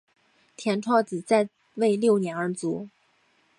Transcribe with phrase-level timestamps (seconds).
[0.57, 2.89] 田悼子在位六年而卒。